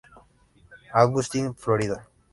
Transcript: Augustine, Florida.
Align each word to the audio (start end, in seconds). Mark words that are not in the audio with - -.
Augustine, 0.95 1.53
Florida. 1.53 2.07